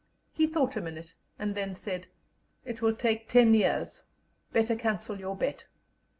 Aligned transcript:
He 0.31 0.47
thought 0.47 0.75
a 0.75 0.81
minute, 0.81 1.13
and 1.37 1.53
then 1.53 1.75
said: 1.75 2.07
"It 2.65 2.81
will 2.81 2.95
take 2.95 3.29
ten 3.29 3.53
years; 3.53 4.01
better 4.51 4.75
cancel 4.75 5.19
your 5.19 5.35
bet." 5.35 5.67